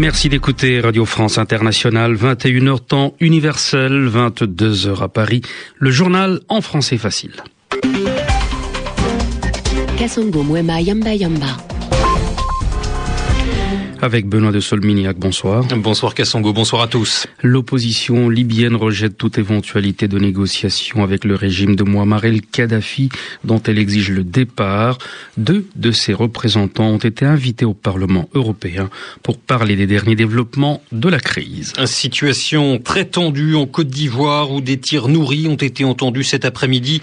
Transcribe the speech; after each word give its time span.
Merci 0.00 0.30
d'écouter 0.30 0.80
Radio 0.80 1.04
France 1.04 1.36
Internationale, 1.36 2.14
21h 2.14 2.80
temps 2.80 3.12
universel, 3.20 4.08
22h 4.08 5.02
à 5.02 5.08
Paris, 5.08 5.42
le 5.78 5.90
journal 5.90 6.40
en 6.48 6.62
français 6.62 6.96
facile. 6.96 7.34
Yamba 10.80 11.14
Yamba. 11.14 11.54
Avec 14.02 14.26
Benoît 14.26 14.50
de 14.50 14.60
Solminiac, 14.60 15.18
bonsoir. 15.18 15.64
Bonsoir 15.76 16.14
Kassongo, 16.14 16.54
bonsoir 16.54 16.80
à 16.80 16.86
tous. 16.86 17.26
L'opposition 17.42 18.30
libyenne 18.30 18.74
rejette 18.74 19.18
toute 19.18 19.36
éventualité 19.36 20.08
de 20.08 20.18
négociation 20.18 21.02
avec 21.02 21.26
le 21.26 21.34
régime 21.34 21.76
de 21.76 21.84
Muammar 21.84 22.24
el-Kadhafi, 22.24 23.10
dont 23.44 23.62
elle 23.62 23.78
exige 23.78 24.10
le 24.10 24.24
départ. 24.24 24.96
Deux 25.36 25.66
de 25.76 25.92
ses 25.92 26.14
représentants 26.14 26.88
ont 26.88 26.98
été 26.98 27.26
invités 27.26 27.66
au 27.66 27.74
Parlement 27.74 28.26
européen 28.32 28.88
pour 29.22 29.36
parler 29.36 29.76
des 29.76 29.86
derniers 29.86 30.16
développements 30.16 30.82
de 30.92 31.10
la 31.10 31.20
crise. 31.20 31.74
Une 31.78 31.86
situation 31.86 32.78
très 32.78 33.04
tendue 33.04 33.54
en 33.54 33.66
Côte 33.66 33.88
d'Ivoire 33.88 34.50
où 34.50 34.62
des 34.62 34.78
tirs 34.80 35.08
nourris 35.08 35.46
ont 35.46 35.56
été 35.56 35.84
entendus 35.84 36.24
cet 36.24 36.46
après-midi 36.46 37.02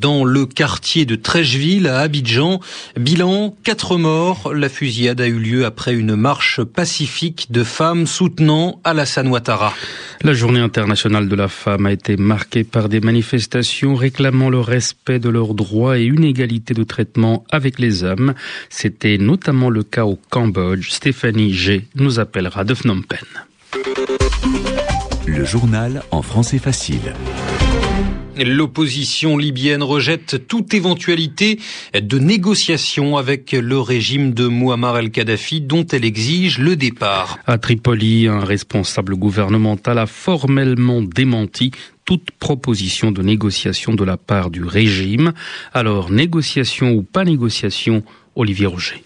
dans 0.00 0.24
le 0.24 0.46
quartier 0.46 1.04
de 1.06 1.14
Trècheville 1.14 1.86
à 1.86 2.00
Abidjan. 2.00 2.58
Bilan, 2.98 3.54
quatre 3.62 3.96
morts. 3.96 4.52
La 4.52 4.68
fusillade 4.68 5.20
a 5.20 5.28
eu 5.28 5.38
lieu 5.38 5.64
après 5.64 5.94
une 5.94 6.16
marche 6.16 6.31
marche 6.32 6.64
pacifique 6.64 7.48
de 7.50 7.62
femmes 7.62 8.06
soutenant 8.06 8.80
Alassane 8.84 9.28
Ouattara. 9.28 9.74
La 10.22 10.32
journée 10.32 10.60
internationale 10.60 11.28
de 11.28 11.36
la 11.36 11.48
femme 11.48 11.84
a 11.84 11.92
été 11.92 12.16
marquée 12.16 12.64
par 12.64 12.88
des 12.88 13.00
manifestations 13.00 13.94
réclamant 13.94 14.48
le 14.48 14.58
respect 14.58 15.18
de 15.18 15.28
leurs 15.28 15.52
droits 15.52 15.98
et 15.98 16.04
une 16.04 16.24
égalité 16.24 16.72
de 16.72 16.84
traitement 16.84 17.44
avec 17.50 17.78
les 17.78 18.02
hommes. 18.02 18.32
C'était 18.70 19.18
notamment 19.18 19.68
le 19.68 19.82
cas 19.82 20.06
au 20.06 20.18
Cambodge. 20.30 20.88
Stéphanie 20.92 21.52
G 21.52 21.86
nous 21.96 22.18
appellera 22.18 22.64
de 22.64 22.72
Phnom 22.72 23.02
Penh. 23.02 23.18
Le 25.26 25.44
journal 25.44 26.02
en 26.12 26.22
français 26.22 26.56
facile. 26.56 27.12
L'opposition 28.38 29.36
libyenne 29.36 29.82
rejette 29.82 30.48
toute 30.48 30.72
éventualité 30.72 31.58
de 31.94 32.18
négociation 32.18 33.16
avec 33.16 33.52
le 33.52 33.78
régime 33.78 34.32
de 34.32 34.48
Muammar 34.48 34.98
el-Kadhafi 34.98 35.60
dont 35.60 35.86
elle 35.86 36.04
exige 36.04 36.58
le 36.58 36.74
départ. 36.74 37.38
À 37.46 37.58
Tripoli, 37.58 38.28
un 38.28 38.40
responsable 38.40 39.16
gouvernemental 39.16 39.98
a 39.98 40.06
formellement 40.06 41.02
démenti 41.02 41.72
toute 42.04 42.30
proposition 42.32 43.12
de 43.12 43.22
négociation 43.22 43.94
de 43.94 44.04
la 44.04 44.16
part 44.16 44.50
du 44.50 44.64
régime. 44.64 45.32
Alors, 45.72 46.10
négociation 46.10 46.92
ou 46.92 47.02
pas 47.02 47.24
négociation, 47.24 48.02
Olivier 48.34 48.66
Roger. 48.66 49.02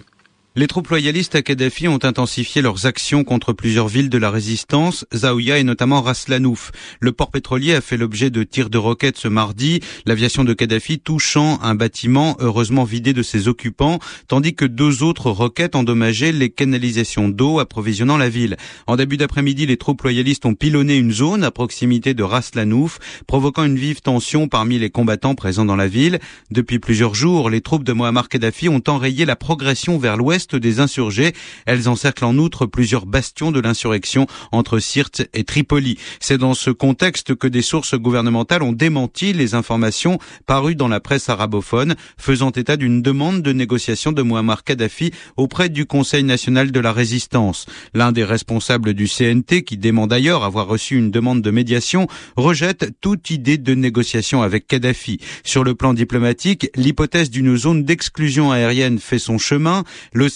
Les 0.58 0.68
troupes 0.68 0.88
loyalistes 0.88 1.34
à 1.34 1.42
Kadhafi 1.42 1.86
ont 1.86 2.02
intensifié 2.02 2.62
leurs 2.62 2.86
actions 2.86 3.24
contre 3.24 3.52
plusieurs 3.52 3.88
villes 3.88 4.08
de 4.08 4.16
la 4.16 4.30
résistance, 4.30 5.04
Zaouia 5.14 5.58
et 5.58 5.64
notamment 5.64 6.00
Raslanouf. 6.00 6.72
Le 6.98 7.12
port 7.12 7.30
pétrolier 7.30 7.74
a 7.74 7.82
fait 7.82 7.98
l'objet 7.98 8.30
de 8.30 8.42
tirs 8.42 8.70
de 8.70 8.78
roquettes 8.78 9.18
ce 9.18 9.28
mardi, 9.28 9.80
l'aviation 10.06 10.44
de 10.44 10.54
Kadhafi 10.54 10.98
touchant 10.98 11.58
un 11.62 11.74
bâtiment 11.74 12.38
heureusement 12.40 12.84
vidé 12.84 13.12
de 13.12 13.22
ses 13.22 13.48
occupants, 13.48 13.98
tandis 14.28 14.54
que 14.54 14.64
deux 14.64 15.02
autres 15.02 15.30
roquettes 15.30 15.76
endommageaient 15.76 16.32
les 16.32 16.48
canalisations 16.48 17.28
d'eau 17.28 17.58
approvisionnant 17.58 18.16
la 18.16 18.30
ville. 18.30 18.56
En 18.86 18.96
début 18.96 19.18
d'après-midi, 19.18 19.66
les 19.66 19.76
troupes 19.76 20.00
loyalistes 20.00 20.46
ont 20.46 20.54
pilonné 20.54 20.96
une 20.96 21.12
zone 21.12 21.44
à 21.44 21.50
proximité 21.50 22.14
de 22.14 22.22
Raslanouf, 22.22 22.98
provoquant 23.26 23.64
une 23.64 23.76
vive 23.76 24.00
tension 24.00 24.48
parmi 24.48 24.78
les 24.78 24.88
combattants 24.88 25.34
présents 25.34 25.66
dans 25.66 25.76
la 25.76 25.86
ville. 25.86 26.18
Depuis 26.50 26.78
plusieurs 26.78 27.14
jours, 27.14 27.50
les 27.50 27.60
troupes 27.60 27.84
de 27.84 27.92
Mohamed 27.92 28.26
Kadhafi 28.26 28.70
ont 28.70 28.82
enrayé 28.88 29.26
la 29.26 29.36
progression 29.36 29.98
vers 29.98 30.16
l'ouest 30.16 30.45
des 30.54 30.78
insurgés. 30.78 31.32
Elles 31.66 31.88
encerclent 31.88 32.26
en 32.26 32.38
outre 32.38 32.66
plusieurs 32.66 33.06
bastions 33.06 33.50
de 33.50 33.60
l'insurrection 33.60 34.26
entre 34.52 34.78
Sirte 34.78 35.26
et 35.34 35.44
Tripoli. 35.44 35.98
C'est 36.20 36.38
dans 36.38 36.54
ce 36.54 36.70
contexte 36.70 37.34
que 37.34 37.48
des 37.48 37.62
sources 37.62 37.94
gouvernementales 37.94 38.62
ont 38.62 38.72
démenti 38.72 39.32
les 39.32 39.54
informations 39.54 40.18
parues 40.46 40.76
dans 40.76 40.88
la 40.88 41.00
presse 41.00 41.28
arabophone 41.28 41.96
faisant 42.18 42.50
état 42.50 42.76
d'une 42.76 43.02
demande 43.02 43.42
de 43.42 43.52
négociation 43.52 44.12
de 44.12 44.22
Muammar 44.22 44.64
Kadhafi 44.64 45.12
auprès 45.36 45.68
du 45.68 45.86
Conseil 45.86 46.22
national 46.22 46.70
de 46.70 46.80
la 46.80 46.92
résistance. 46.92 47.66
L'un 47.94 48.12
des 48.12 48.24
responsables 48.24 48.94
du 48.94 49.08
CNT, 49.08 49.62
qui 49.64 49.76
dément 49.76 50.06
d'ailleurs 50.06 50.44
avoir 50.44 50.66
reçu 50.66 50.96
une 50.96 51.10
demande 51.10 51.42
de 51.42 51.50
médiation, 51.50 52.06
rejette 52.36 52.92
toute 53.00 53.30
idée 53.30 53.58
de 53.58 53.74
négociation 53.74 54.42
avec 54.42 54.66
Kadhafi. 54.66 55.18
Sur 55.44 55.64
le 55.64 55.74
plan 55.74 55.94
diplomatique, 55.94 56.70
l'hypothèse 56.76 57.30
d'une 57.30 57.56
zone 57.56 57.84
d'exclusion 57.84 58.50
aérienne 58.50 58.98
fait 58.98 59.18
son 59.18 59.38
chemin. 59.38 59.84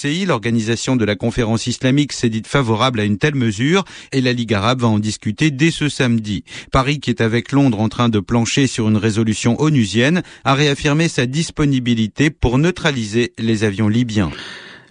L'organisation 0.04 0.96
de 0.96 1.04
la 1.04 1.14
conférence 1.14 1.66
islamique, 1.66 2.12
s'est 2.12 2.28
dite 2.28 2.46
favorable 2.46 3.00
à 3.00 3.04
une 3.04 3.18
telle 3.18 3.34
mesure 3.34 3.84
et 4.12 4.20
la 4.20 4.32
Ligue 4.32 4.54
arabe 4.54 4.80
va 4.80 4.88
en 4.88 4.98
discuter 4.98 5.50
dès 5.50 5.70
ce 5.70 5.88
samedi. 5.88 6.44
Paris, 6.72 7.00
qui 7.00 7.10
est 7.10 7.20
avec 7.20 7.52
Londres 7.52 7.80
en 7.80 7.88
train 7.88 8.08
de 8.08 8.20
plancher 8.20 8.66
sur 8.66 8.88
une 8.88 8.96
résolution 8.96 9.60
onusienne, 9.60 10.22
a 10.44 10.54
réaffirmé 10.54 11.08
sa 11.08 11.26
disponibilité 11.26 12.30
pour 12.30 12.58
neutraliser 12.58 13.32
les 13.38 13.64
avions 13.64 13.88
libyens. 13.88 14.30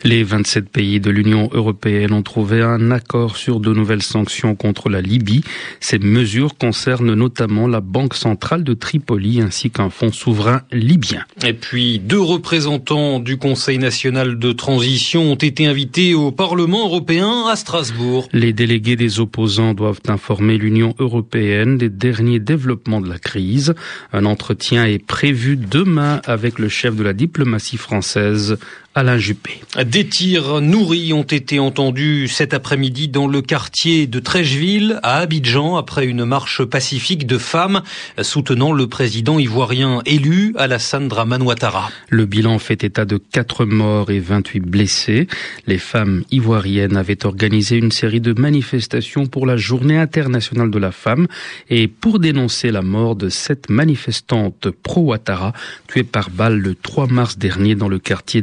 Les 0.05 0.23
27 0.23 0.69
pays 0.69 0.99
de 1.01 1.09
l'Union 1.09 1.49
européenne 1.51 2.13
ont 2.13 2.23
trouvé 2.23 2.61
un 2.61 2.89
accord 2.89 3.35
sur 3.35 3.59
de 3.59 3.73
nouvelles 3.73 4.01
sanctions 4.01 4.55
contre 4.55 4.89
la 4.89 5.01
Libye. 5.01 5.43
Ces 5.81 5.99
mesures 5.99 6.57
concernent 6.57 7.13
notamment 7.13 7.67
la 7.67 7.81
Banque 7.81 8.13
centrale 8.13 8.63
de 8.63 8.73
Tripoli 8.73 9.41
ainsi 9.41 9.71
qu'un 9.71 9.89
fonds 9.89 10.13
souverain 10.13 10.61
libyen. 10.71 11.25
Et 11.45 11.53
puis, 11.53 11.99
deux 11.99 12.21
représentants 12.21 13.19
du 13.19 13.37
Conseil 13.37 13.77
national 13.77 14.39
de 14.39 14.51
transition 14.53 15.33
ont 15.33 15.35
été 15.35 15.65
invités 15.65 16.13
au 16.13 16.31
Parlement 16.31 16.85
européen 16.85 17.45
à 17.49 17.57
Strasbourg. 17.57 18.29
Les 18.31 18.53
délégués 18.53 18.95
des 18.95 19.19
opposants 19.19 19.73
doivent 19.73 20.01
informer 20.07 20.57
l'Union 20.57 20.95
européenne 20.99 21.77
des 21.77 21.89
derniers 21.89 22.39
développements 22.39 23.01
de 23.01 23.09
la 23.09 23.19
crise. 23.19 23.75
Un 24.13 24.25
entretien 24.25 24.85
est 24.85 25.03
prévu 25.05 25.57
demain 25.57 26.21
avec 26.25 26.57
le 26.57 26.69
chef 26.69 26.95
de 26.95 27.03
la 27.03 27.13
diplomatie 27.13 27.77
française, 27.77 28.57
Alain 28.99 29.17
Juppé. 29.17 29.61
Des 29.85 30.05
tirs 30.05 30.59
nourris 30.59 31.13
ont 31.13 31.23
été 31.23 31.57
entendus 31.57 32.27
cet 32.27 32.53
après-midi 32.53 33.07
dans 33.07 33.27
le 33.27 33.41
quartier 33.41 34.07
de 34.07 34.19
Trècheville 34.19 34.99
à 35.03 35.19
Abidjan 35.19 35.77
après 35.77 36.05
une 36.05 36.25
marche 36.25 36.65
pacifique 36.65 37.25
de 37.25 37.37
femmes 37.37 37.81
soutenant 38.21 38.73
le 38.73 38.87
président 38.87 39.39
ivoirien 39.39 40.01
élu 40.05 40.53
Alassane 40.57 41.07
Draman 41.07 41.41
Ouattara. 41.41 41.89
Le 42.09 42.25
bilan 42.25 42.59
fait 42.59 42.83
état 42.83 43.05
de 43.05 43.17
4 43.17 43.63
morts 43.63 44.11
et 44.11 44.19
28 44.19 44.59
blessés. 44.59 45.27
Les 45.65 45.77
femmes 45.77 46.25
ivoiriennes 46.29 46.97
avaient 46.97 47.25
organisé 47.25 47.77
une 47.77 47.93
série 47.93 48.19
de 48.19 48.33
manifestations 48.37 49.27
pour 49.27 49.45
la 49.45 49.55
journée 49.55 49.97
internationale 49.97 50.71
de 50.71 50.79
la 50.79 50.91
femme 50.91 51.27
et 51.69 51.87
pour 51.87 52.19
dénoncer 52.19 52.69
la 52.69 52.81
mort 52.81 53.15
de 53.15 53.29
sept 53.29 53.69
manifestantes 53.69 54.71
pro-Ouattara 54.71 55.53
tuées 55.87 56.03
par 56.03 56.29
balle 56.29 56.57
le 56.57 56.75
3 56.75 57.07
mars 57.07 57.37
dernier 57.37 57.75
dans 57.75 57.87
le 57.87 57.99
quartier 57.99 58.41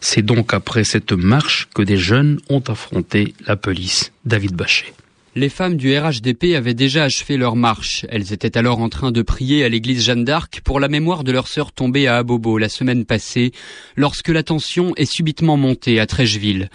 c'est 0.00 0.22
donc 0.22 0.54
après 0.54 0.84
cette 0.84 1.12
marche 1.12 1.68
que 1.74 1.82
des 1.82 1.96
jeunes 1.96 2.40
ont 2.48 2.62
affronté 2.66 3.34
la 3.46 3.56
police. 3.56 4.12
David 4.24 4.52
Bachet. 4.52 4.92
Les 5.34 5.48
femmes 5.48 5.76
du 5.76 5.96
RHDP 5.96 6.54
avaient 6.54 6.74
déjà 6.74 7.04
achevé 7.04 7.38
leur 7.38 7.56
marche. 7.56 8.04
Elles 8.10 8.34
étaient 8.34 8.58
alors 8.58 8.80
en 8.80 8.90
train 8.90 9.12
de 9.12 9.22
prier 9.22 9.64
à 9.64 9.70
l'église 9.70 10.04
Jeanne 10.04 10.26
d'Arc 10.26 10.60
pour 10.62 10.78
la 10.78 10.88
mémoire 10.88 11.24
de 11.24 11.32
leur 11.32 11.48
sœur 11.48 11.72
tombée 11.72 12.06
à 12.06 12.18
Abobo 12.18 12.58
la 12.58 12.68
semaine 12.68 13.06
passée, 13.06 13.52
lorsque 13.96 14.28
la 14.28 14.42
tension 14.42 14.92
est 14.96 15.06
subitement 15.06 15.56
montée 15.56 16.00
à 16.00 16.06
Trècheville. 16.06 16.68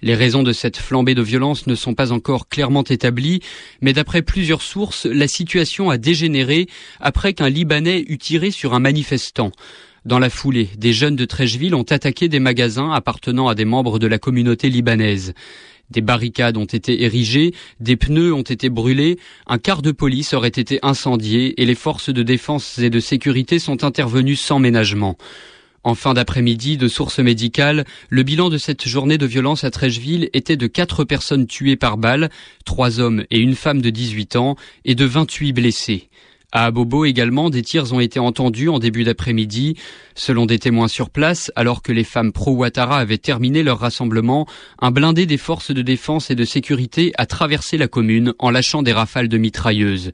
Les 0.00 0.14
raisons 0.14 0.42
de 0.42 0.52
cette 0.52 0.76
flambée 0.76 1.14
de 1.14 1.22
violence 1.22 1.66
ne 1.66 1.74
sont 1.74 1.94
pas 1.94 2.12
encore 2.12 2.48
clairement 2.48 2.84
établies, 2.84 3.40
mais 3.82 3.92
d'après 3.92 4.22
plusieurs 4.22 4.62
sources, 4.62 5.04
la 5.04 5.28
situation 5.28 5.90
a 5.90 5.98
dégénéré 5.98 6.66
après 7.00 7.34
qu'un 7.34 7.50
Libanais 7.50 8.04
eut 8.08 8.18
tiré 8.18 8.50
sur 8.50 8.74
un 8.74 8.80
manifestant. 8.80 9.50
Dans 10.08 10.18
la 10.18 10.30
foulée, 10.30 10.70
des 10.78 10.94
jeunes 10.94 11.16
de 11.16 11.26
Trècheville 11.26 11.74
ont 11.74 11.82
attaqué 11.82 12.28
des 12.28 12.40
magasins 12.40 12.90
appartenant 12.92 13.48
à 13.48 13.54
des 13.54 13.66
membres 13.66 13.98
de 13.98 14.06
la 14.06 14.18
communauté 14.18 14.70
libanaise. 14.70 15.34
Des 15.90 16.00
barricades 16.00 16.56
ont 16.56 16.64
été 16.64 17.02
érigées, 17.02 17.52
des 17.78 17.96
pneus 17.96 18.32
ont 18.32 18.40
été 18.40 18.70
brûlés, 18.70 19.18
un 19.46 19.58
quart 19.58 19.82
de 19.82 19.92
police 19.92 20.32
aurait 20.32 20.48
été 20.48 20.78
incendié 20.80 21.60
et 21.60 21.66
les 21.66 21.74
forces 21.74 22.08
de 22.08 22.22
défense 22.22 22.78
et 22.78 22.88
de 22.88 23.00
sécurité 23.00 23.58
sont 23.58 23.84
intervenues 23.84 24.34
sans 24.34 24.58
ménagement. 24.58 25.18
En 25.84 25.94
fin 25.94 26.14
d'après-midi, 26.14 26.78
de 26.78 26.88
sources 26.88 27.18
médicales, 27.18 27.84
le 28.08 28.22
bilan 28.22 28.48
de 28.48 28.56
cette 28.56 28.88
journée 28.88 29.18
de 29.18 29.26
violence 29.26 29.64
à 29.64 29.70
Trècheville 29.70 30.30
était 30.32 30.56
de 30.56 30.68
quatre 30.68 31.04
personnes 31.04 31.46
tuées 31.46 31.76
par 31.76 31.98
balle, 31.98 32.30
trois 32.64 32.98
hommes 32.98 33.24
et 33.30 33.40
une 33.40 33.54
femme 33.54 33.82
de 33.82 33.90
18 33.90 34.36
ans, 34.36 34.56
et 34.86 34.94
de 34.94 35.04
28 35.04 35.52
blessés. 35.52 36.08
À 36.50 36.64
Abobo 36.64 37.04
également, 37.04 37.50
des 37.50 37.60
tirs 37.60 37.92
ont 37.92 38.00
été 38.00 38.18
entendus 38.18 38.70
en 38.70 38.78
début 38.78 39.04
d'après-midi. 39.04 39.76
Selon 40.14 40.46
des 40.46 40.58
témoins 40.58 40.88
sur 40.88 41.10
place, 41.10 41.52
alors 41.56 41.82
que 41.82 41.92
les 41.92 42.04
femmes 42.04 42.32
pro-Ouattara 42.32 42.98
avaient 42.98 43.18
terminé 43.18 43.62
leur 43.62 43.78
rassemblement, 43.78 44.46
un 44.80 44.90
blindé 44.90 45.26
des 45.26 45.36
forces 45.36 45.72
de 45.72 45.82
défense 45.82 46.30
et 46.30 46.34
de 46.34 46.46
sécurité 46.46 47.12
a 47.18 47.26
traversé 47.26 47.76
la 47.76 47.86
commune 47.86 48.32
en 48.38 48.48
lâchant 48.48 48.82
des 48.82 48.94
rafales 48.94 49.28
de 49.28 49.36
mitrailleuses. 49.36 50.12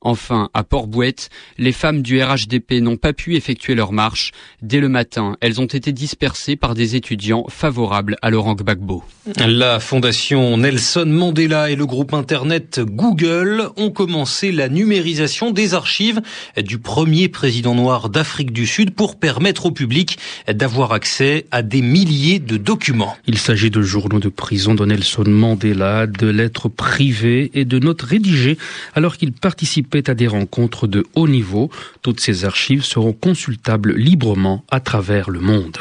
Enfin, 0.00 0.48
à 0.54 0.64
Port-Bouette, 0.64 1.30
les 1.58 1.72
femmes 1.72 2.02
du 2.02 2.22
RHDP 2.22 2.74
n'ont 2.80 2.96
pas 2.96 3.12
pu 3.12 3.34
effectuer 3.34 3.74
leur 3.74 3.92
marche. 3.92 4.32
Dès 4.62 4.80
le 4.80 4.88
matin, 4.88 5.36
elles 5.40 5.60
ont 5.60 5.66
été 5.66 5.92
dispersées 5.92 6.56
par 6.56 6.74
des 6.74 6.96
étudiants 6.96 7.46
favorables 7.48 8.16
à 8.22 8.30
Laurent 8.30 8.54
Gbagbo. 8.54 9.02
La 9.36 9.80
fondation 9.80 10.56
Nelson 10.56 11.06
Mandela 11.06 11.70
et 11.70 11.76
le 11.76 11.84
groupe 11.84 12.14
internet 12.14 12.80
Google 12.80 13.68
ont 13.76 13.90
commencé 13.90 14.52
la 14.52 14.68
numérisation 14.68 15.50
des 15.50 15.74
archives 15.74 16.20
du 16.56 16.78
premier 16.78 17.28
président 17.28 17.74
noir 17.74 18.08
d'Afrique 18.08 18.52
du 18.52 18.66
Sud 18.66 18.92
pour 18.92 19.18
permettre 19.18 19.66
au 19.66 19.70
public 19.70 20.18
d'avoir 20.48 20.92
accès 20.92 21.46
à 21.50 21.62
des 21.62 21.82
milliers 21.82 22.38
de 22.38 22.56
documents. 22.56 23.16
Il 23.26 23.38
s'agit 23.38 23.70
de 23.70 23.82
journaux 23.82 24.20
de 24.20 24.28
prison 24.28 24.74
de 24.74 24.84
Nelson 24.84 25.24
Mandela, 25.26 26.06
de 26.06 26.28
lettres 26.28 26.68
privées 26.68 27.50
et 27.54 27.64
de 27.64 27.78
notes 27.78 28.02
rédigées 28.02 28.58
alors 28.94 29.16
qu'il 29.16 29.32
participait 29.32 29.87
à 30.08 30.14
des 30.14 30.28
rencontres 30.28 30.86
de 30.86 31.04
haut 31.14 31.28
niveau. 31.28 31.70
Toutes 32.02 32.20
ces 32.20 32.44
archives 32.44 32.84
seront 32.84 33.12
consultables 33.12 33.94
librement 33.94 34.64
à 34.70 34.80
travers 34.80 35.30
le 35.30 35.40
monde. 35.40 35.78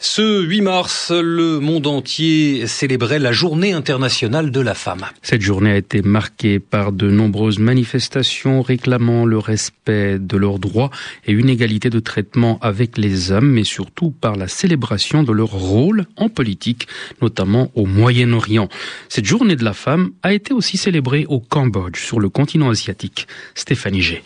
Ce 0.00 0.42
8 0.42 0.60
mars, 0.60 1.10
le 1.10 1.58
monde 1.58 1.88
entier 1.88 2.68
célébrait 2.68 3.18
la 3.18 3.32
journée 3.32 3.72
internationale 3.72 4.52
de 4.52 4.60
la 4.60 4.74
femme. 4.74 5.04
Cette 5.22 5.42
journée 5.42 5.72
a 5.72 5.76
été 5.76 6.02
marquée 6.02 6.60
par 6.60 6.92
de 6.92 7.10
nombreuses 7.10 7.58
manifestations 7.58 8.62
réclamant 8.62 9.24
le 9.24 9.38
respect 9.38 10.20
de 10.20 10.36
leurs 10.36 10.60
droits 10.60 10.92
et 11.26 11.32
une 11.32 11.48
égalité 11.48 11.90
de 11.90 11.98
traitement 11.98 12.60
avec 12.62 12.96
les 12.96 13.32
hommes, 13.32 13.50
mais 13.50 13.64
surtout 13.64 14.12
par 14.12 14.36
la 14.36 14.46
célébration 14.46 15.24
de 15.24 15.32
leur 15.32 15.50
rôle 15.50 16.06
en 16.16 16.28
politique, 16.28 16.86
notamment 17.20 17.72
au 17.74 17.84
Moyen-Orient. 17.84 18.68
Cette 19.08 19.24
journée 19.24 19.56
de 19.56 19.64
la 19.64 19.74
femme 19.74 20.10
a 20.22 20.32
été 20.32 20.54
aussi 20.54 20.76
célébrée 20.76 21.26
au 21.28 21.40
Cambodge, 21.40 21.98
sur 21.98 22.20
le 22.20 22.28
continent 22.28 22.70
asiatique. 22.70 23.26
Stéphanie 23.56 24.02
G. 24.02 24.22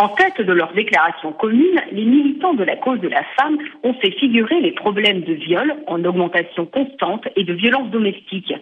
En 0.00 0.10
tête 0.10 0.40
de 0.40 0.52
leur 0.52 0.72
déclaration 0.74 1.32
commune, 1.32 1.80
les 1.90 2.04
militants 2.04 2.54
de 2.54 2.62
la 2.62 2.76
cause 2.76 3.00
de 3.00 3.08
la 3.08 3.24
femme 3.36 3.58
ont 3.82 3.94
fait 3.94 4.12
figurer 4.12 4.60
les 4.60 4.70
problèmes 4.70 5.22
de 5.22 5.32
viol 5.32 5.74
en 5.88 6.04
augmentation 6.04 6.66
constante 6.66 7.26
et 7.34 7.42
de 7.42 7.52
violence 7.52 7.90
domestique. 7.90 8.54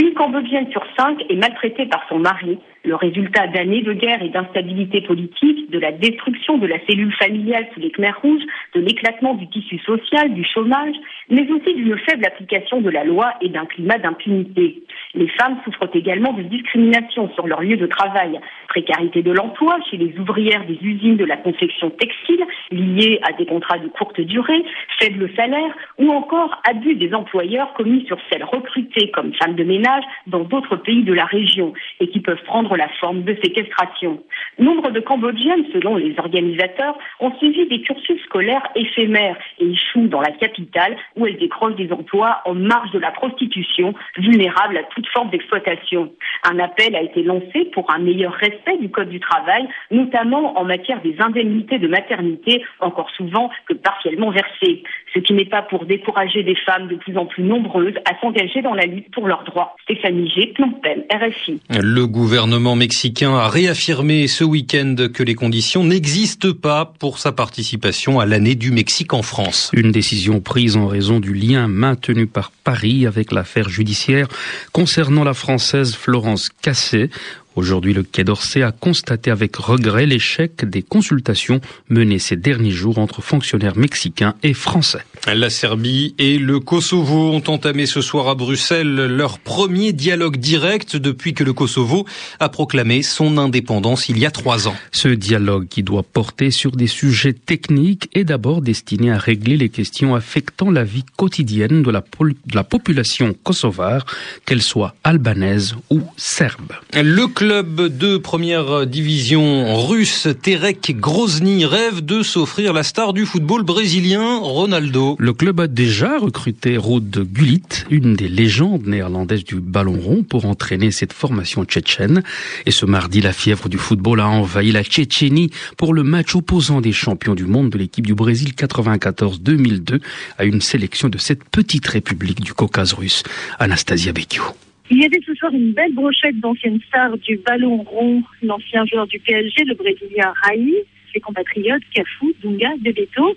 Une 0.00 0.14
Cambodgienne 0.14 0.70
sur 0.70 0.86
cinq 0.96 1.20
est 1.28 1.34
maltraitée 1.34 1.86
par 1.86 2.06
son 2.08 2.20
mari, 2.20 2.60
le 2.84 2.94
résultat 2.94 3.48
d'années 3.48 3.82
de 3.82 3.92
guerre 3.92 4.22
et 4.22 4.28
d'instabilité 4.28 5.00
politique, 5.00 5.68
de 5.68 5.80
la 5.80 5.90
destruction 5.90 6.58
de 6.58 6.68
la 6.68 6.78
cellule 6.86 7.12
familiale 7.14 7.66
sous 7.74 7.80
les 7.80 7.90
Khmers 7.90 8.20
rouges, 8.22 8.44
de 8.76 8.80
l'éclatement 8.80 9.34
du 9.34 9.48
tissu 9.48 9.80
social, 9.80 10.32
du 10.32 10.44
chômage, 10.44 10.94
mais 11.28 11.50
aussi 11.50 11.74
d'une 11.74 11.98
faible 11.98 12.24
application 12.24 12.80
de 12.80 12.90
la 12.90 13.02
loi 13.02 13.34
et 13.40 13.48
d'un 13.48 13.66
climat 13.66 13.98
d'impunité. 13.98 14.83
Les 15.14 15.28
femmes 15.28 15.58
souffrent 15.64 15.88
également 15.94 16.32
de 16.32 16.42
discrimination 16.42 17.30
sur 17.34 17.46
leur 17.46 17.60
lieu 17.60 17.76
de 17.76 17.86
travail, 17.86 18.40
précarité 18.68 19.22
de 19.22 19.30
l'emploi 19.30 19.78
chez 19.88 19.96
les 19.96 20.12
ouvrières 20.18 20.64
des 20.66 20.78
usines 20.82 21.16
de 21.16 21.24
la 21.24 21.36
confection 21.36 21.90
textile 21.90 22.44
liées 22.72 23.20
à 23.22 23.32
des 23.32 23.46
contrats 23.46 23.78
de 23.78 23.88
courte 23.88 24.20
durée, 24.20 24.64
faible 24.98 25.30
salaire 25.36 25.72
ou 25.98 26.10
encore 26.10 26.60
abus 26.68 26.96
des 26.96 27.14
employeurs 27.14 27.72
commis 27.74 28.04
sur 28.06 28.18
celles 28.30 28.42
recrutées 28.42 29.10
comme 29.12 29.32
femmes 29.34 29.54
de 29.54 29.62
ménage 29.62 30.02
dans 30.26 30.40
d'autres 30.40 30.76
pays 30.76 31.04
de 31.04 31.12
la 31.12 31.26
région 31.26 31.72
et 32.00 32.08
qui 32.08 32.20
peuvent 32.20 32.42
prendre 32.44 32.76
la 32.76 32.88
forme 33.00 33.22
de 33.22 33.36
séquestration. 33.42 34.20
Nombre 34.58 34.90
de 34.90 35.00
Cambodgiennes, 35.00 35.66
selon 35.72 35.96
les 35.96 36.14
organisateurs, 36.18 36.98
ont 37.20 37.32
suivi 37.38 37.66
des 37.68 37.82
cursus 37.82 38.20
scolaires 38.24 38.66
éphémères 38.74 39.36
et 39.60 39.66
échouent 39.66 40.08
dans 40.08 40.20
la 40.20 40.32
capitale 40.32 40.96
où 41.16 41.26
elles 41.26 41.38
décrochent 41.38 41.76
des 41.76 41.92
emplois 41.92 42.40
en 42.44 42.54
marge 42.54 42.90
de 42.90 42.98
la 42.98 43.12
prostitution, 43.12 43.94
vulnérables 44.16 44.76
à 44.76 44.82
toute 44.84 45.03
forme 45.08 45.30
d'exploitation. 45.30 46.12
Un 46.44 46.58
appel 46.58 46.94
a 46.94 47.02
été 47.02 47.22
lancé 47.22 47.70
pour 47.72 47.90
un 47.90 47.98
meilleur 47.98 48.32
respect 48.32 48.78
du 48.78 48.90
Code 48.90 49.08
du 49.08 49.20
travail, 49.20 49.66
notamment 49.90 50.58
en 50.58 50.64
matière 50.64 51.00
des 51.02 51.16
indemnités 51.20 51.78
de 51.78 51.88
maternité, 51.88 52.64
encore 52.80 53.10
souvent 53.10 53.50
que 53.68 53.74
partiellement 53.74 54.30
versées. 54.30 54.82
Ce 55.14 55.20
qui 55.20 55.32
n'est 55.32 55.44
pas 55.44 55.62
pour 55.62 55.86
décourager 55.86 56.42
des 56.42 56.56
femmes 56.66 56.88
de 56.88 56.96
plus 56.96 57.16
en 57.16 57.26
plus 57.26 57.44
nombreuses 57.44 57.94
à 58.04 58.18
s'engager 58.20 58.62
dans 58.62 58.74
la 58.74 58.84
lutte 58.84 59.12
pour 59.12 59.28
leurs 59.28 59.44
droits. 59.44 59.76
Stéphanie 59.84 60.28
G. 60.28 60.52
Plompel, 60.54 61.04
RFI. 61.12 61.60
Le 61.70 62.06
gouvernement 62.06 62.74
mexicain 62.74 63.34
a 63.36 63.48
réaffirmé 63.48 64.26
ce 64.26 64.42
week-end 64.42 64.96
que 65.12 65.22
les 65.22 65.34
conditions 65.34 65.84
n'existent 65.84 66.52
pas 66.52 66.92
pour 66.98 67.18
sa 67.18 67.32
participation 67.32 68.18
à 68.18 68.26
l'année 68.26 68.56
du 68.56 68.72
Mexique 68.72 69.14
en 69.14 69.22
France. 69.22 69.70
Une 69.72 69.92
décision 69.92 70.40
prise 70.40 70.76
en 70.76 70.88
raison 70.88 71.20
du 71.20 71.32
lien 71.32 71.68
maintenu 71.68 72.26
par 72.26 72.50
Paris 72.64 73.06
avec 73.06 73.30
l'affaire 73.30 73.68
judiciaire 73.68 74.26
concernant 74.72 75.22
la 75.22 75.34
Française 75.34 75.94
Florence 75.94 76.48
Cassé. 76.48 77.10
Aujourd'hui, 77.56 77.94
le 77.94 78.02
Quai 78.02 78.24
d'Orsay 78.24 78.62
a 78.62 78.72
constaté 78.72 79.30
avec 79.30 79.56
regret 79.56 80.06
l'échec 80.06 80.64
des 80.64 80.82
consultations 80.82 81.60
menées 81.88 82.18
ces 82.18 82.36
derniers 82.36 82.70
jours 82.70 82.98
entre 82.98 83.22
fonctionnaires 83.22 83.76
mexicains 83.76 84.34
et 84.42 84.54
français. 84.54 85.04
La 85.32 85.48
Serbie 85.48 86.14
et 86.18 86.38
le 86.38 86.60
Kosovo 86.60 87.32
ont 87.32 87.42
entamé 87.46 87.86
ce 87.86 88.02
soir 88.02 88.28
à 88.28 88.34
Bruxelles 88.34 88.94
leur 89.06 89.38
premier 89.38 89.94
dialogue 89.94 90.36
direct 90.36 90.96
depuis 90.96 91.32
que 91.32 91.42
le 91.42 91.54
Kosovo 91.54 92.04
a 92.40 92.50
proclamé 92.50 93.02
son 93.02 93.38
indépendance 93.38 94.10
il 94.10 94.18
y 94.18 94.26
a 94.26 94.30
trois 94.30 94.68
ans. 94.68 94.74
Ce 94.92 95.08
dialogue 95.08 95.66
qui 95.68 95.82
doit 95.82 96.02
porter 96.02 96.50
sur 96.50 96.72
des 96.72 96.86
sujets 96.86 97.32
techniques 97.32 98.10
est 98.12 98.24
d'abord 98.24 98.60
destiné 98.60 99.12
à 99.12 99.16
régler 99.16 99.56
les 99.56 99.70
questions 99.70 100.14
affectant 100.14 100.70
la 100.70 100.84
vie 100.84 101.04
quotidienne 101.16 101.82
de 101.82 101.90
la, 101.90 102.04
de 102.20 102.54
la 102.54 102.64
population 102.64 103.34
kosovare, 103.42 104.04
qu'elle 104.44 104.62
soit 104.62 104.94
albanaise 105.04 105.74
ou 105.88 106.02
serbe. 106.18 106.72
Le 106.92 107.26
club 107.28 107.96
de 107.96 108.18
première 108.18 108.86
division 108.86 109.86
russe 109.86 110.28
Terek 110.42 111.00
Grozny 111.00 111.64
rêve 111.64 112.04
de 112.04 112.22
s'offrir 112.22 112.74
la 112.74 112.82
star 112.82 113.14
du 113.14 113.24
football 113.24 113.62
brésilien 113.62 114.38
Ronaldo. 114.38 115.13
Le 115.18 115.32
club 115.32 115.60
a 115.60 115.66
déjà 115.66 116.18
recruté 116.18 116.76
Ruud 116.76 117.10
Gullit, 117.32 117.62
une 117.90 118.14
des 118.14 118.28
légendes 118.28 118.86
néerlandaises 118.86 119.44
du 119.44 119.56
ballon 119.60 119.98
rond, 119.98 120.22
pour 120.22 120.46
entraîner 120.46 120.90
cette 120.90 121.12
formation 121.12 121.64
tchétchène. 121.64 122.22
Et 122.66 122.70
ce 122.70 122.86
mardi, 122.86 123.20
la 123.20 123.32
fièvre 123.32 123.68
du 123.68 123.78
football 123.78 124.20
a 124.20 124.28
envahi 124.28 124.72
la 124.72 124.82
Tchétchénie 124.82 125.50
pour 125.76 125.94
le 125.94 126.02
match 126.02 126.34
opposant 126.34 126.80
des 126.80 126.92
champions 126.92 127.34
du 127.34 127.44
monde 127.44 127.70
de 127.70 127.78
l'équipe 127.78 128.06
du 128.06 128.14
Brésil 128.14 128.50
94-2002 128.56 130.00
à 130.38 130.44
une 130.44 130.60
sélection 130.60 131.08
de 131.08 131.18
cette 131.18 131.44
petite 131.44 131.86
république 131.86 132.40
du 132.40 132.52
Caucase 132.52 132.94
russe. 132.94 133.22
Anastasia 133.58 134.12
Becchio. 134.12 134.42
Il 134.90 135.00
y 135.00 135.04
avait 135.04 135.20
ce 135.24 135.34
soir 135.34 135.52
une 135.52 135.72
belle 135.72 135.94
brochette 135.94 136.38
d'anciennes 136.40 136.80
stars 136.88 137.16
du 137.18 137.38
ballon 137.38 137.82
rond, 137.82 138.22
l'ancien 138.42 138.84
joueur 138.84 139.06
du 139.06 139.18
PSG, 139.18 139.64
le 139.64 139.74
Brésilien 139.74 140.32
Raï, 140.42 140.74
ses 141.12 141.20
compatriotes 141.20 141.82
Cafou, 141.94 142.32
Dunga, 142.42 142.68
Bebeto, 142.80 143.34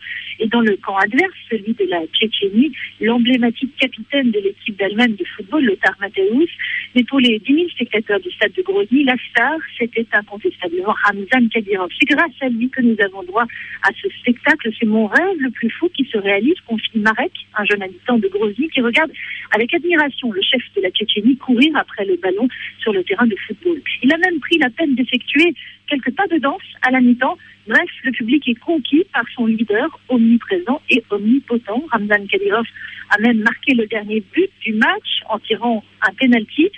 et 0.48 0.50
dans 0.50 0.62
le 0.62 0.77
camp 0.77 0.96
adverse, 0.98 1.34
celui 1.50 1.74
de 1.74 1.86
la 1.89 2.06
Tchétchénie, 2.08 2.72
l'emblématique 3.01 3.75
capitaine 3.77 4.32
de 4.32 4.39
l'équipe 4.39 4.77
d'Allemagne 4.77 5.16
de 5.16 5.25
football, 5.36 5.66
Lothar 5.66 5.94
Matthäus. 6.00 6.50
Mais 6.96 7.04
pour 7.04 7.20
les 7.20 7.39
10 7.39 7.54
000 7.54 7.70
spectateurs 7.70 8.20
du 8.20 8.32
stade 8.32 8.54
de 8.54 8.62
Grozny, 8.62 9.04
la 9.04 9.16
star, 9.30 9.58
c'était 9.77 10.08
incontestablement 10.13 10.96
Ramzan 11.04 11.50
Kadyrov. 11.50 11.89
C'est 12.00 12.10
grâce 12.10 12.32
à 12.42 12.50
lui 12.50 12.70
que 12.70 12.82
nous 12.82 12.96
avons 13.06 13.24
droit 13.24 13.46
à 13.84 13.89
ce 14.01 14.10
spectacle. 14.20 14.70
C'est 14.80 14.86
mon 14.86 15.08
rêve 15.08 15.38
le 15.39 15.51
plus 15.51 15.70
fou 15.70 15.89
qui 15.89 16.06
se 16.06 16.18
réalise, 16.18 16.56
confie 16.66 17.00
Marek, 17.00 17.34
un 17.58 17.66
jeune 17.66 17.84
habitant 17.84 18.18
de 18.18 18.27
Grozny, 18.27 18.70
qui 18.70 18.82
regarde 18.82 19.12
avec 19.54 19.74
admiration 19.74 20.32
le 20.32 20.42
chef 20.42 20.62
de 20.75 20.82
la 20.82 20.89
Tchétchénie 20.92 21.38
courir 21.38 21.75
après 21.75 22.06
le 22.06 22.16
ballon 22.16 22.48
sur 22.80 22.94
le 22.94 23.04
terrain 23.04 23.27
de 23.27 23.36
football. 23.48 23.82
Il 24.04 24.13
a 24.13 24.18
même 24.18 24.39
pris 24.39 24.58
la 24.58 24.70
peine 24.70 24.96
d'effectuer 24.96 25.54
quelques 25.89 26.12
pas 26.12 26.27
de 26.27 26.38
danse 26.38 26.62
à 26.82 26.92
la 26.92 27.01
mi-temps. 27.01 27.38
Bref, 27.68 27.90
le 28.04 28.12
public 28.12 28.48
est 28.48 28.60
conquis 28.60 29.06
par 29.14 29.24
son 29.36 29.46
leader 29.46 30.00
omniprésent 30.08 30.82
et 30.90 31.04
omnipotent. 31.10 31.84
Ramzan 31.92 32.26
Kadyrov 32.28 32.66
a 33.10 33.20
même 33.20 33.40
marqué 33.40 33.74
le 33.74 33.86
dernier 33.88 34.24
but 34.34 34.50
du 34.62 34.74
match 34.74 35.22
en 35.28 35.38
tirant 35.40 35.84
un 36.02 36.14
penalty. 36.14 36.70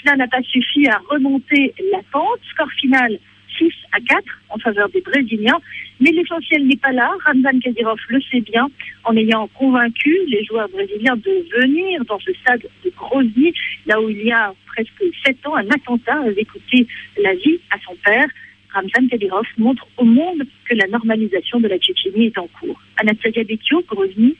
Cela 0.00 0.16
n'a 0.16 0.28
pas 0.28 0.42
suffi 0.42 0.86
à 0.86 1.00
remonter 1.10 1.74
la 1.92 1.98
pente. 2.12 2.38
Score 2.52 2.70
final 2.80 3.18
6 3.58 3.72
à 3.90 3.98
4 4.00 4.22
en 4.50 4.58
faveur 4.58 4.88
des 4.90 5.00
Brésiliens. 5.00 5.58
Mais 5.98 6.12
l'essentiel 6.12 6.64
n'est 6.66 6.76
pas 6.76 6.92
là. 6.92 7.10
Ramzan 7.24 7.58
Kadyrov 7.58 7.98
le 8.08 8.20
sait 8.30 8.40
bien 8.40 8.68
en 9.02 9.16
ayant 9.16 9.48
convaincu 9.48 10.16
les 10.28 10.44
joueurs 10.44 10.68
brésiliens 10.68 11.16
de 11.16 11.60
venir 11.60 12.04
dans 12.04 12.20
ce 12.20 12.32
stade 12.34 12.62
de 12.84 12.90
Grozny, 12.90 13.52
là 13.86 14.00
où 14.00 14.08
il 14.08 14.22
y 14.22 14.32
a 14.32 14.54
presque 14.66 15.02
7 15.24 15.44
ans, 15.46 15.56
un 15.56 15.68
attentat 15.70 16.20
avait 16.20 16.44
coûté 16.44 16.86
la 17.20 17.34
vie 17.34 17.58
à 17.70 17.78
son 17.84 17.96
père. 18.04 18.28
Ramzan 18.76 19.08
Kadyrov 19.08 19.46
montre 19.58 19.86
au 19.96 20.04
monde 20.04 20.42
que 20.68 20.74
la 20.74 20.86
normalisation 20.86 21.60
de 21.60 21.68
la 21.68 21.78
Tchétchénie 21.78 22.26
est 22.26 22.38
en 22.38 22.48
cours. 22.60 22.78
Anastasia 23.00 23.42
Bekio, 23.44 23.82
Grozny, 23.88 24.36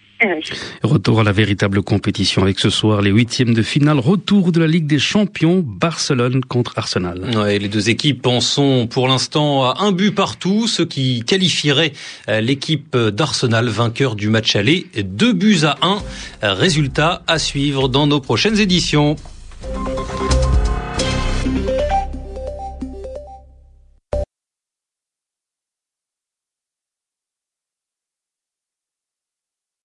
Retour 0.83 1.21
à 1.21 1.25
la 1.25 1.33
véritable 1.33 1.83
compétition 1.83 2.43
avec 2.43 2.59
ce 2.59 2.71
soir 2.71 3.02
les 3.02 3.11
huitièmes 3.11 3.52
de 3.52 3.62
finale. 3.62 3.99
Retour 3.99 4.50
de 4.50 4.61
la 4.61 4.66
Ligue 4.66 4.87
des 4.87 4.99
Champions, 4.99 5.62
Barcelone 5.64 6.43
contre 6.43 6.78
Arsenal. 6.78 7.21
Ouais, 7.37 7.59
les 7.59 7.69
deux 7.69 7.90
équipes 7.90 8.26
en 8.26 8.40
sont 8.40 8.87
pour 8.87 9.09
l'instant 9.09 9.64
à 9.64 9.83
un 9.83 9.93
but 9.93 10.14
partout, 10.14 10.69
ce 10.69 10.83
qui 10.83 11.23
qualifierait 11.26 11.93
euh, 12.28 12.40
l'équipe 12.40 12.97
d'Arsenal 12.97 13.69
vainqueur 13.69 14.16
du 14.16 14.31
match 14.31 14.57
aller. 14.57 14.87
Deux 15.05 15.35
buts 15.35 15.64
à 15.64 15.76
un. 15.83 15.99
Résultat 16.43 17.23
à 17.26 17.38
suivre 17.38 17.88
dans 17.88 18.07
nos 18.07 18.21
prochaines 18.21 18.59
éditions. 18.59 19.16